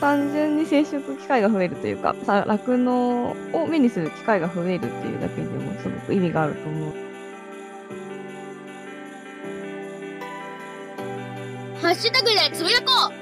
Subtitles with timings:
[0.00, 6.92] 単純に接触機会が増えるというか、さ酪農を目にする機会が増えるっていうだけでもすごく意味があると思う。
[11.80, 13.12] ハッシュタグでつぶやこ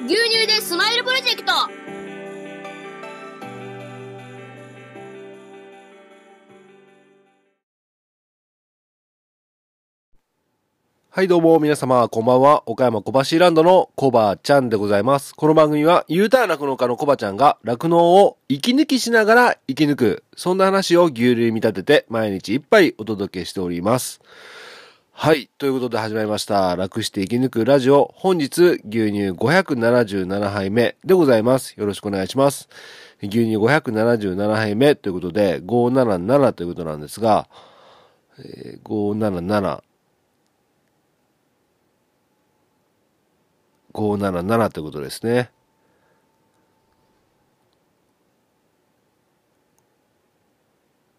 [0.00, 1.52] う牛乳でスマイルプロジェクト
[11.16, 12.64] はい、どうも、皆様、こんばんは。
[12.66, 15.32] 岡山小橋ランドのコバちゃんでございます。
[15.32, 24.22] この番組は、U ターン酪農家のコバちゃんが、酪農を息抜きしながら生き抜く、そんな話を牛乳に見立てて、毎日いっぱいお届けしております。
[25.12, 26.74] はい、ということで始まりました。
[26.74, 28.12] 楽して生き抜くラジオ。
[28.16, 31.76] 本日、牛乳577杯目でございます。
[31.78, 32.68] よろしくお願いします。
[33.22, 37.46] 牛乳577杯目ということで、577ということなんですが、
[38.40, 39.93] えー577。
[43.94, 45.50] 577ということですね。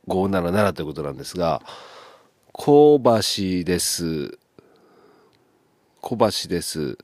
[0.07, 1.61] 577ということなんですが、
[2.51, 4.37] 小橋です。
[6.01, 6.97] 小橋です。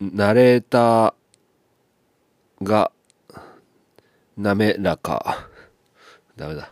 [0.00, 2.92] ナレーターが
[4.36, 5.48] 滑らか。
[6.36, 6.70] ダメだ。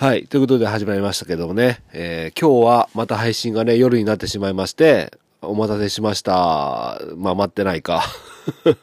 [0.00, 0.28] はい。
[0.28, 7.00] ということで始まりましたけどもね、えー今日はまた配信がね、夜になってしまいまして、お待たせしました。
[7.16, 8.04] まあ待ってないか。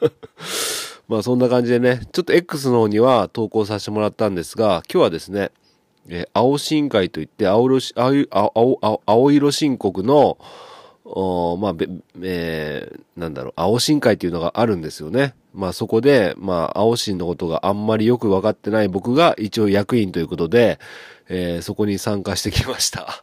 [1.08, 5.52] まあそんな感じでね、ちょっと X の方には投稿させてもらったんですが、今日はですね、
[6.06, 10.36] えー青深海といって青色青青青青青色申告の、
[11.08, 11.88] おまあ、べ
[12.20, 15.34] えーなんだろう、青深海っていうのがあるんですよね。
[15.54, 20.78] まあそこで、まあ青新のことがあんまりよく分かってない僕が一応役員ということで、
[21.28, 23.22] えーそこに参加してきました。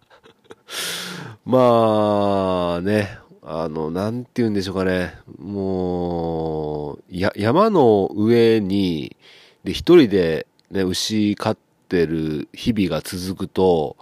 [1.46, 5.14] まあね、あの、なんて言うんでしょうかね。
[5.38, 9.18] もう、や、山の上に、
[9.66, 11.58] で、一人でね、牛飼っ
[11.90, 13.98] てる日々が続くと、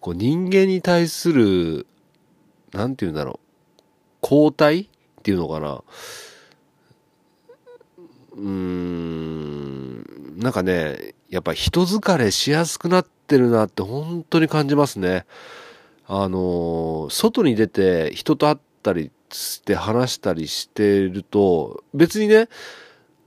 [0.00, 1.86] こう人間に対する、
[2.76, 3.78] なんて言うんだろう、
[4.22, 4.86] 交代っ
[5.22, 5.82] ていうのかな。
[8.36, 15.24] うーん、なんかね、やっぱ人疲れしやすくなってるなって本当に感じますね。
[16.06, 22.48] あの、外に出て人と会ったりして話したりしてると、別にね、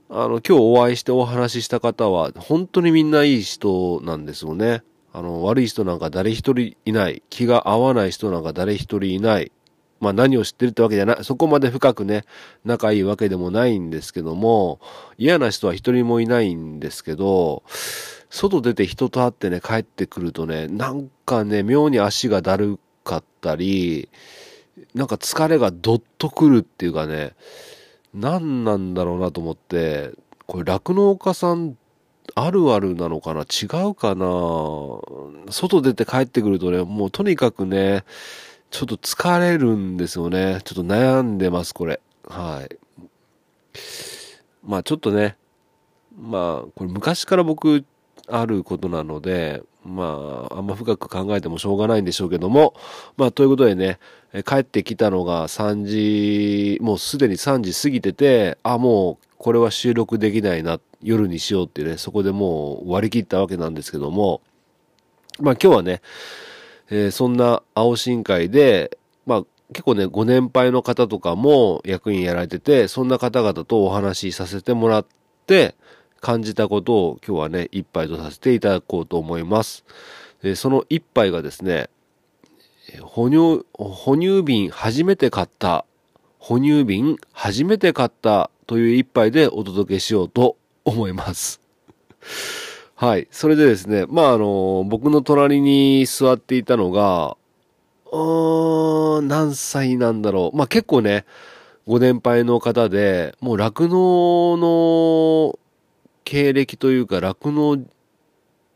[0.08, 4.82] あの、今日お会いしてお話しした方は、本当にみんないい人なんですよね。
[5.12, 7.22] あの、悪い人なんか誰一人いない。
[7.30, 9.52] 気が合わない人なんか誰一人いない。
[10.00, 11.24] まあ何を知ってるってわけじゃない。
[11.24, 12.24] そこまで深くね、
[12.64, 14.80] 仲いいわけでもないんですけども、
[15.18, 17.62] 嫌な人は一人もいないんですけど、
[18.30, 24.08] 外出て人と会ってね、帰ってくるとね、なんかね、妙に足がだるかったり、
[24.94, 27.34] なんか疲れがどっとくるっていうかね、
[28.14, 30.12] 何なんだろうなと思って、
[30.46, 31.76] これ酪農家さん
[32.34, 33.42] あるあるなのかな？
[33.42, 34.26] 違うかな？
[35.50, 38.04] 外出て帰ってくるとね、もうとにかくね、
[38.70, 40.60] ちょっと疲れるんですよね。
[40.64, 42.00] ちょっと悩んでます、これ。
[42.26, 42.76] はい。
[44.62, 45.36] まあちょっとね、
[46.20, 47.84] まあこれ昔から僕
[48.28, 52.74] あることなので、まああんま深く考えてもしょうがないんでしょうけども、
[53.16, 53.98] まあということでね、
[54.46, 64.42] 帰ってきたのが3時、もうすでに3時過ぎてて、あ、もうこれは収録できないなっ、夜にしようってね、そこでもう割り切ったわけなんですけども、
[65.40, 66.02] まあ今日はね、
[66.90, 75.06] えーそんな青深海で、まあ結構ね、ご年配の方とかも役員やられてて、そんな方々とお話しさせてもらっ
[75.46, 75.74] て、
[76.20, 79.84] 感じたことを今日はね、一杯とさせていただこうと思います。
[80.42, 81.88] でその一杯がですね、
[83.02, 85.84] 哺乳、哺乳瓶初めて買った、
[86.38, 91.60] 哺乳瓶初めて買ったという一杯でお届けしようと思います。
[92.94, 93.28] はい。
[93.30, 97.36] それでですね、まあ、あの、僕の隣に座っていたのが、
[98.12, 100.56] うーん、何歳なんだろう。
[100.56, 101.24] まあ、結構ね、
[101.86, 105.58] ご年配の方で、もう酪農の
[106.24, 107.78] 経歴というか、酪農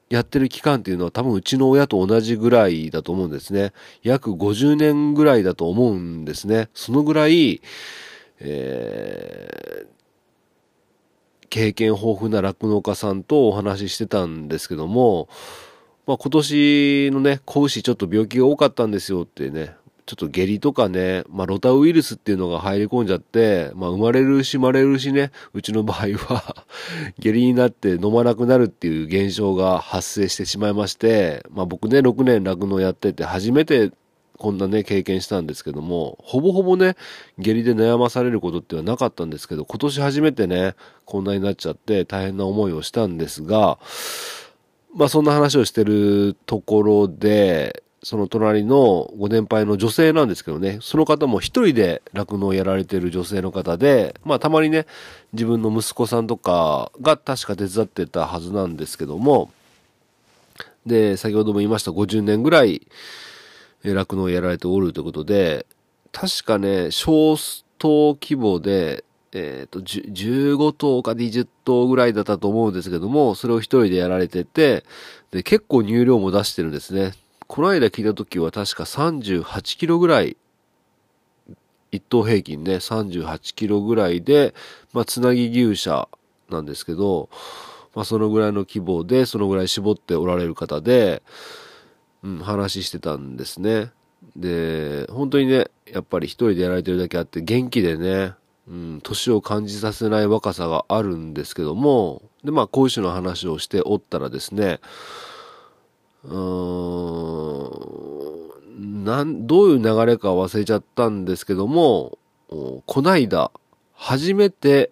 [0.08, 3.72] やってる期間っていうのは多分うちの親と同じぐらいだと思うんですね。
[4.02, 6.68] 約50年ぐらいだと思うんですね。
[6.72, 7.60] そのぐらい、
[8.40, 9.93] えー
[11.50, 15.28] 経験豊富な酪農家さんとお話ししてたんですけども、
[16.06, 19.74] まあ、今年のね、子牛ちょっと病気が多かったんですよってね、
[20.06, 26.66] ちょっと下痢とかね、まあ、ロタウイルスっていうのが入り込んじゃって、まあ、生まれるし生まれるしね、うちの場合は
[27.18, 33.92] 下痢になって飲まなくなるっていう現象が発生してしまいまして、まあ、僕ね、6年酪農やってて初めて
[34.38, 36.96] こんなね、経験したんですけども、ほぼほぼね、
[37.38, 43.78] 下痢で悩まされることってはなかったんですけど、今年初めてね、こんなになっちゃって大変な思いをしたんですが、
[44.94, 54.86] まあそんな話をしてるところで、その隣のご年配の女性なんですけどね、その方も一人で酪農をやられてる女性の方で、まあたまにね、
[55.32, 59.50] 自分の息子さんとかが確か手伝ってたはずなんですけども、
[60.84, 62.86] で、先ほども言いました50年ぐらい
[63.92, 65.66] 酪農をやられておるということで、
[66.12, 67.36] 確かね、小
[67.78, 74.84] 頭規模で、えっ、ー、と、15頭か20頭ぐらいだったと思うんですけども、それを一人でやられてて、
[75.32, 77.12] で、結構乳量も出してるんですね。
[77.46, 80.36] この間聞いた時は確か38キロぐらい、
[81.90, 84.54] 一頭平均ね、38キロぐらいで、
[84.92, 86.08] まあ、つなぎ牛舎
[86.48, 87.28] なんですけど、
[87.94, 91.22] まあ、そのぐらいの規模で、そのぐらい絞っておられる方で、
[92.24, 93.92] うん、話してたんですね。
[94.34, 98.32] で、本当にね、やっぱり一人でやられてるだけあって元気でね、
[98.66, 104.80] うん、年を感じさせない若さがあるんですけども、で、まあ、講師の話をしておったらですね、
[106.24, 106.34] うー
[108.80, 112.16] ん、なん、どういう流れか忘れちゃったんですけども、
[112.48, 113.50] こないだ、
[113.92, 114.90] 初めて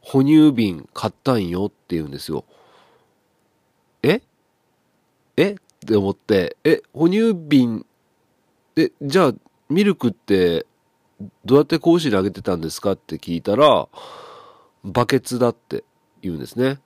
[0.00, 2.44] 哺乳瓶買ったんよって言うんですよ。
[4.04, 4.22] え？
[5.36, 5.56] え？
[5.84, 7.86] って思って、え、哺乳瓶、
[8.76, 9.34] え、じゃあ、
[9.68, 10.66] ミルクって
[11.44, 13.88] どうやって子にあげてたんですかって聞いたら、
[14.84, 15.84] バケツだって
[16.22, 16.78] 言うんですね。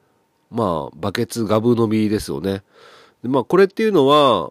[0.50, 2.62] まあ、バケツガブ飲みですよね。
[3.22, 4.50] でまあ、これっていうのは、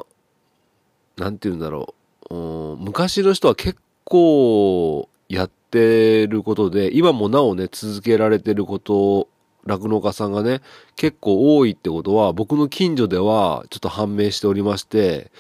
[1.18, 1.96] なんて言うんだろ。
[2.30, 9.28] う昔の人は結構やってることで、今もなおね、続けられてること
[9.66, 10.62] 酪農家さんがね、
[10.96, 15.32] 結構多いってことは、僕の近所ではちょっと判明しておりまして、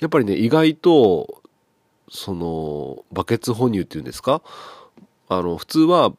[0.00, 1.42] やっぱりね、意外と、
[2.10, 4.42] その、バケツ哺乳っていうんですか？
[5.28, 6.12] あの、普通は、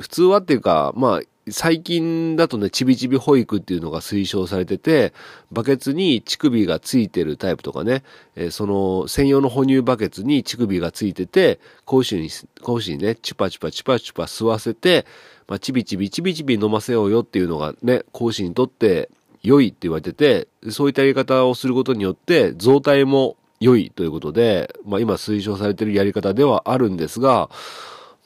[0.00, 5.12] 普通はっていうか、まあ、最近だとね、ちびちび保育っていうのが推奨されてて、
[5.52, 8.02] バケツに乳首がついてるタイプとかね、
[8.34, 12.30] えー、その専用の哺乳バケツに乳首がついてて、子牛に、
[12.62, 15.06] 子牛にね、チュパチュパチュパチュパ吸わせて、
[15.46, 19.08] まあ、ちびちびちびちび飲ませようよっていうのがね、子牛にとって
[19.44, 27.50] 良いって言われてて、そういったやり方をすることによって、増体も良いということで、まあ今推奨されてるやり方ではあるんですが、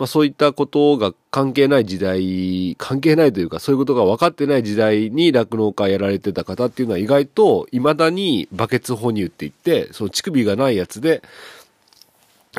[0.00, 11.23] まあそういったことが関係ない時代、関係ないというかそういうことが分かってない時代に酪農家やられてた方っていうのは意外と未だにバケツ哺乳って言って、その乳首がないやつで、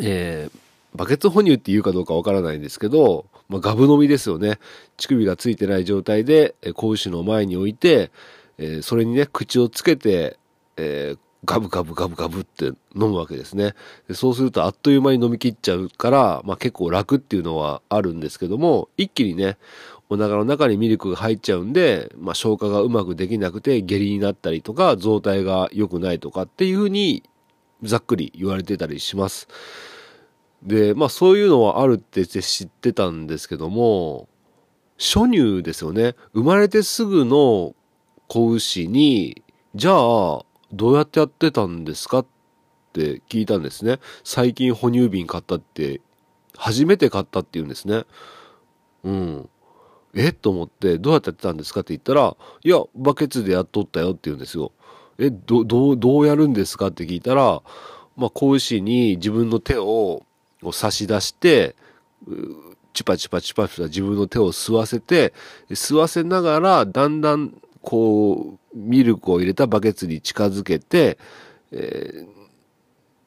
[0.03, 0.59] えー、
[0.95, 4.59] バケツ哺乳って言うかどうかわからないんですけど、まあ、ガブ飲みですよね。
[4.97, 8.11] 乳首がついてない状態で、子牛の前に置いて、
[8.59, 10.37] えー、それにね、口をつけて、
[10.77, 12.75] えー、ガブガブガブガブって飲
[13.09, 13.73] むわけですね。
[14.07, 19.57] でそうするとあっという間に飲み切っちゃうから、まあ結構楽っていうのはあるんですけども、一気にね、
[20.09, 27.23] お腹の中にミルクが入っちゃうんで、まあ消化がうまくできなくて下痢になったりとか、増体が良くないとかっていうふうに
[27.81, 29.47] ざっくり言われてたりします。
[30.61, 34.27] で、まあそういうのはあるって知ってたんですけども、
[34.99, 36.15] 初乳ですよね。
[36.33, 37.73] 生まれてすぐの
[38.27, 39.41] 子牛に、
[39.73, 42.19] じゃあ、どうやってやってたんですか？
[42.19, 42.25] っ
[42.93, 43.99] て聞いたんですね。
[44.23, 46.01] 最近哺乳瓶買ったって、
[46.57, 48.03] 初めて買ったって言うんですね。
[49.03, 49.49] うん。
[50.13, 50.33] え？
[50.33, 54.71] と思って、どうやってやってたんですかって言ったら、いや、バケツでやっとったよって言うんですよ。
[55.17, 57.61] え、ど、どう、どうやるんですかって聞いたら、
[58.17, 60.23] まあ、子牛に自分の手を
[60.73, 61.75] 差し出して、
[62.93, 65.33] チュパチュパチュパチュパ自分の手を吸わせて、
[65.69, 71.17] 吸わせながら、だんだん、こう、ミルクを入れたバケツに近づけて、
[71.71, 72.27] えー、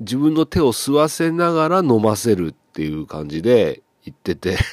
[0.00, 4.56] 自分の手を吸わせながら飲ませるっていう感じで言ってて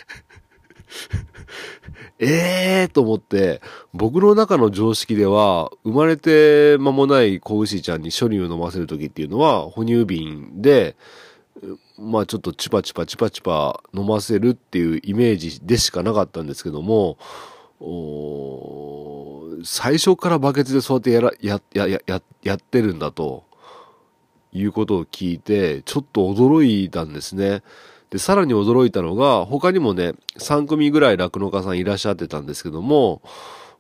[2.19, 3.61] ええと思って、
[3.93, 10.95] 僕の中の常識では、生まれて間もない子牛ちゃんに処理を飲ませるときっていうのは、哺乳瓶で、
[11.97, 17.17] まあちょっとチュパチュパチュパチュパ飲ませるっていうイメージでしかなかったんですけども、
[19.63, 23.43] 最初からバケツでそうやってやら、や、や、や、や、ってるんだと、
[24.53, 27.63] いうことを聞いて、ちょっと驚いたんですね。
[28.09, 33.21] で、さらに驚いたのが、他にもね、3組ぐらい酪農家さんいらっしゃってたんですけども、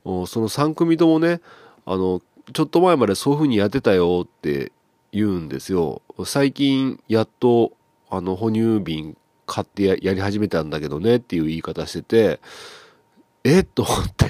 [0.03, 1.41] その3組ともね、
[1.85, 2.21] あの、
[2.53, 4.71] ちょっと前までそういう風にやってたよって
[5.11, 6.01] 言うんですよ。
[6.25, 7.73] 最近、やっと、
[8.09, 12.39] あの、哺乳瓶買ってややり始めたんだけどねっていう言い方してて、
[13.43, 13.63] えっ？
[13.63, 14.27] と思って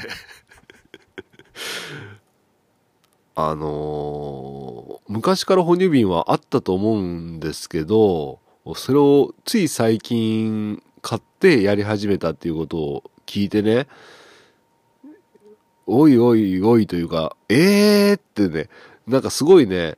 [3.36, 8.40] あのー昔から哺乳瓶はあったと思うんですけど、
[8.76, 13.88] それをつい最近買ってやり始めたっていうことを聞いてね、
[15.86, 18.70] おいおいおいというか、えーってね、
[19.06, 19.98] なんかすごいね、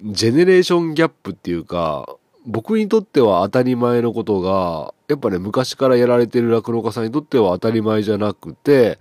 [0.00, 2.08] ジェネレーションギャップっていうか、
[2.46, 9.00] 僕にとっては当たり前のことが、やっぱね、昔からやられてる酪農家さんにとっては当たり前じゃなくて、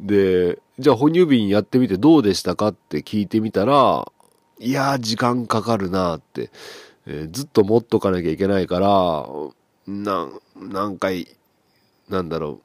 [0.00, 4.10] で、じゃあ哺乳瓶やってみてどうでしたかって聞いてみたら、
[4.58, 6.50] いやー時間かかるなって、
[7.06, 9.26] えーずっと持っとかなきゃいけないから、
[9.86, 11.28] な、何回、
[12.08, 12.60] なんだろ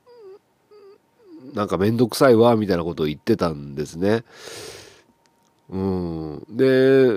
[1.54, 4.24] う、なんかめんどくさいわ、みたいなことを言ってたんですね。
[5.70, 6.46] うん。
[6.50, 7.10] で、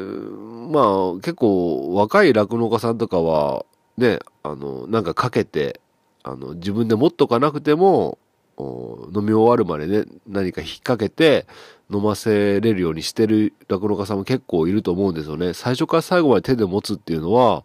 [0.72, 3.64] まあ結構若い酪農家さんとかは、
[3.96, 5.80] ね、あの、なんかかけて、
[6.24, 8.18] あの、自分で持っとかなくても、
[8.58, 11.46] 飲み終わるまでね、何か引っ掛けて
[11.92, 15.54] 飲ませれるようにしてる酪農家さんも結構いると思うんですよね。
[15.54, 17.64] 最初から最後まで手で持つっていうのは、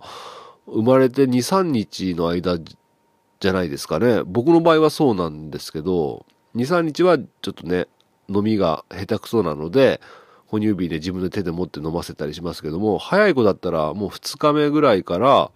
[0.67, 4.21] 生まれて2、3日の間じゃないですかね。
[4.25, 7.87] 僕の場合はそうなんですけど、2、3日はちょっとね、
[8.29, 9.99] 飲みが下手くそなので、
[10.47, 15.51] 哺乳瓶で自分で手で持って飲ませたりしますけども、早い子だったらもう2日目ぐらいから、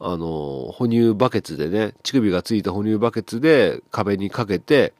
[0.00, 4.92] あの、哺乳バケツでね、乳首がついた哺乳バケツで壁にかけて、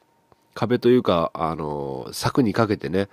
[0.53, 3.09] 壁というか、あの、柵にかけてね、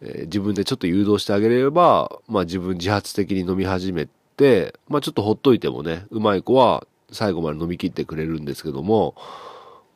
[0.00, 9.14] えー自分でちょっと誘導してあげれば、まあ自分自発的に飲み始めて、まあちょっとほっといてもね、うまい子は最後まで飲み切ってくれるんですけども、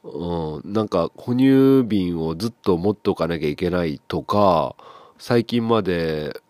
[0.03, 4.75] うん、なんか哺乳瓶をずっと持っておかなきゃいけないとか、
[5.19, 6.41] 最近まで、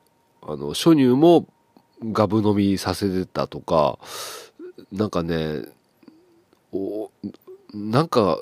[0.42, 1.46] あの、初乳も
[2.12, 3.98] ガブ飲みさせてたとか、
[4.92, 5.64] なんかね、
[6.72, 7.10] お
[7.72, 8.40] なんか、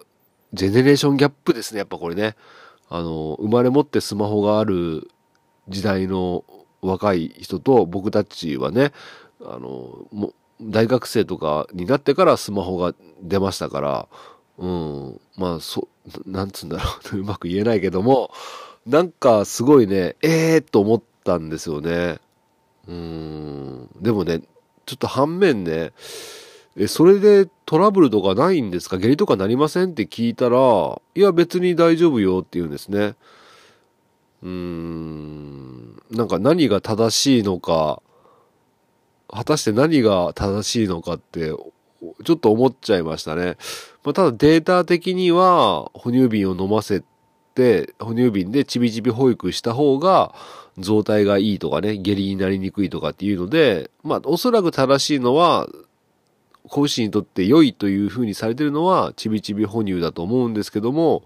[0.53, 2.37] ジェネレーションギャップですね、やっぱこれね。
[2.89, 5.11] あの、生まれ持ってスマホがある
[5.69, 6.45] 時代の
[6.81, 8.93] 若い人と僕たちはね、
[9.43, 14.09] あの、も大学生とかになってからスマホが出ましたから、
[14.59, 15.89] うん、まあ、そ、
[16.27, 18.31] なんつうんだろう、 うまく言えないけども、
[18.87, 22.19] なんかすごいね、ええー、と思ったんですよね。
[22.89, 24.43] うん、でもね、
[24.89, 25.93] ちょっと反面ね、
[26.77, 28.97] え、それでトラブルとかないんですか？
[28.97, 29.91] 下痢とかなりません？
[29.91, 33.15] って聞いたら、いや別に大丈夫よって言うんですね。
[34.43, 38.01] うーん、なんか何が正しいのか、
[39.31, 41.53] 果たして何が正しいのかって、
[42.25, 43.59] ちょっと思っちゃいましたね。
[44.05, 47.03] まあ、ただデータ的には、哺乳瓶を飲ませ
[47.59, 50.33] て、哺乳瓶でちびちび保育した方が、
[50.79, 55.69] 状態がいいとかね、下痢になりにくいとかっていうので、まあ、おそらく正しいのは、
[56.69, 61.25] 子牛にとって良いというふうにされてるのは、ちびちび哺乳だと思うんですけども、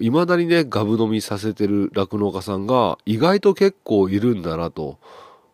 [0.00, 4.98] いまだにね、ガブ飲みさせてる酪農家さんが意外と結構いるんだなと。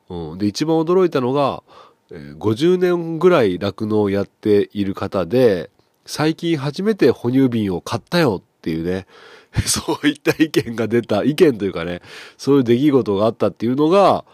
[0.08, 1.62] うん、で、一番驚いたのが、
[2.10, 5.70] 50年ぐらい酪農をやっている方で、
[6.04, 9.06] 最近初めて哺乳瓶を買ったよっていうね、
[9.66, 12.00] そういった意見が出た、意見というかね、
[12.38, 14.24] そういう出来事があったっていうのが、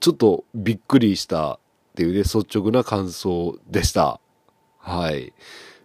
[0.00, 1.58] ちょっとびっくりしたっ
[1.94, 4.18] ていうね、率直な感想でした。
[4.78, 5.34] はい。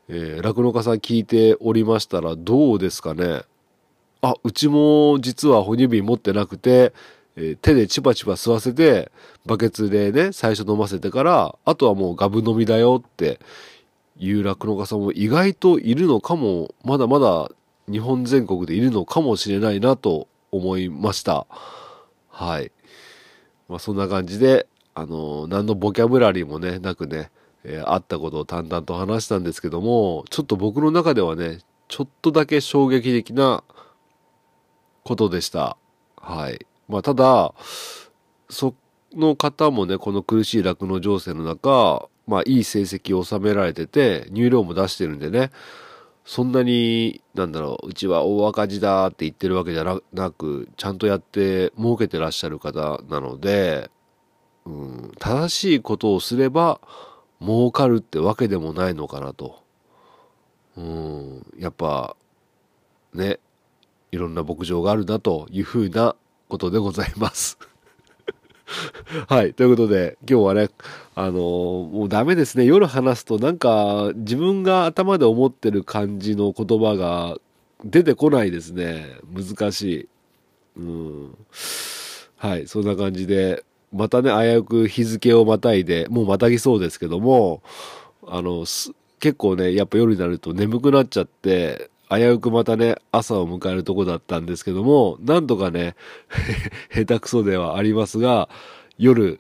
[0.08, 3.44] えー酪農家さん聞いておりましたらどうですかね
[4.22, 6.94] あ、うちも実は哺乳瓶持ってなくて、
[7.36, 9.12] えー手でチバチバ吸わせて、
[9.46, 13.40] バケツでね、最初飲ませてから、あとはもうガブ飲みだよって
[14.18, 17.50] いう酪農家さんも意外といるのかも、まだまだ
[17.92, 21.46] 日本全国でいるのかもしれないなと思いました。
[22.30, 22.72] はい。
[23.68, 27.32] まあそんな感じで、あの何のボキャブラリーもね、なくね、
[27.64, 33.64] えーあったことを淡々と話したんですけども、ちょっと僕の中ではね、ちょっとだけ衝撃的な
[35.04, 35.78] ことでした。
[36.16, 36.66] はい。
[36.88, 37.54] まあ、ただ、
[38.50, 38.76] そ
[39.14, 45.52] の方もね、この苦しい酪農情勢の中、まあ、いい成績を収められてて、入量も出してるんでね、
[46.26, 53.90] そんなに、なんだろう、うちは大赤字だって言ってるわけじゃなく、ちゃんとやって儲けてらっしゃる方なので、
[54.66, 56.80] うん、正しいことをすれば
[57.42, 59.64] 儲かるってわけでもないのかなと。
[60.78, 62.16] うん、やっぱ、
[63.14, 63.40] ね、
[64.12, 66.16] いろんな牧場があるなというふうな
[66.48, 67.58] ことでございます。
[69.28, 69.54] はい。
[69.54, 70.70] ということで、今日はね、
[71.16, 71.34] あのー
[71.92, 72.66] もうダメですね。
[72.66, 77.38] 夜話すとなんか自分が頭で思ってる感じの言葉が
[77.84, 79.18] 出てこないですね。
[79.34, 80.10] 難しい。
[80.78, 81.36] うん。
[82.38, 82.68] はい。
[82.68, 83.64] そんな感じで、
[83.94, 87.62] またね、危うく日付をまたいで、もうまたぎそうですけども、
[88.26, 88.62] あの、
[89.20, 95.96] 結構ね、やっぱ夜になると眠くなっちゃって、危うくまたね、朝を迎えるとこだったんですけども、なんとかね、
[96.94, 98.50] 下手くそではありますが、
[98.98, 99.40] 夜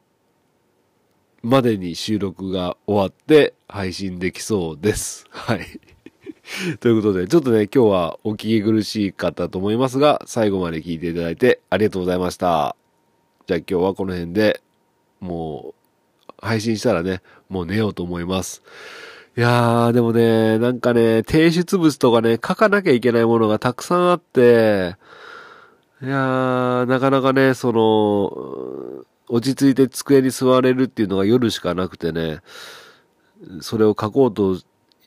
[1.44, 5.25] までに収録が終わって配信できそうです。
[5.30, 5.82] はい。
[6.80, 12.78] ということで、ちょっとね、今日はお聞き苦しかったと思いますが、最後まで聞いていただいてありがとうございました。
[13.48, 14.62] じゃあ今日はこの辺で、
[15.20, 15.74] も
[16.30, 18.63] う、配信したらね、もう寝ようと思います。
[19.38, 24.97] いやー、でもね、なんかね、提出物とかね、書かなきゃいけないものがたくさんあって、
[26.03, 32.41] いやー、なかなかね、その、落ち着いて机に座れるっていうのが夜しかなくてね、
[33.61, 34.57] それを書こうと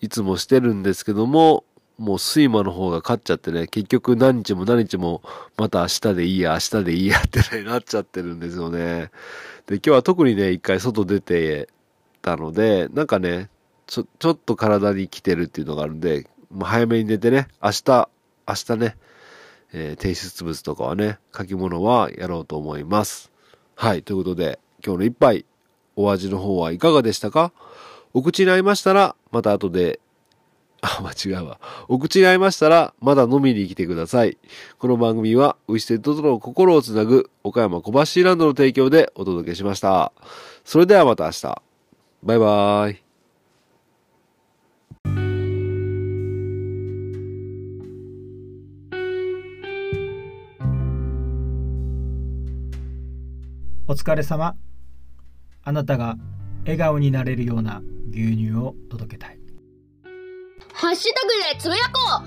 [0.00, 1.64] いつもしてるんですけども、
[1.98, 5.22] もう睡魔の方が勝っちゃってね、結局何日も何日も
[5.58, 9.10] また明日でいいや、明日でいいやってね、なっちゃってるんですよね。
[9.66, 11.68] で、今日は特にね、一回外出て
[12.22, 13.50] たので、なんかね、
[13.94, 18.08] ちょ、ちょっと体に来てるっていうのがあるんで、もう早めに寝てね、明日、
[18.48, 18.96] 明日ね、
[19.72, 23.30] えー提出物とかはね、書き物はやろうと思います。
[23.76, 25.46] はい、ということで、今日の一杯、
[25.94, 27.52] お味の方はいかがでしたか？
[28.12, 30.00] お口に合いましたら、また後で、
[30.80, 31.60] あ、間違うわ。
[31.86, 34.38] お口に合いましたら、まだ飲みに来てください。
[34.78, 40.12] この番組は、ウイステッドとの心をつなぐ、岡山小橋ランドの提供でお届けしました。
[40.64, 41.62] それではまた明日。
[42.24, 43.03] バイバーイ。
[53.94, 54.56] お疲れ様。
[55.62, 56.16] あなたが
[56.64, 59.38] 笑顔になれるような牛乳を届けたい。
[60.72, 62.24] ハッシュタグでつぶやこ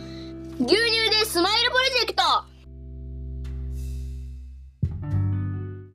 [0.61, 0.63] う。
[0.63, 2.23] 牛乳でスマイルプロジェクト。